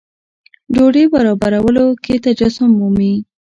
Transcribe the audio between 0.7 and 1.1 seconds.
ډوډۍ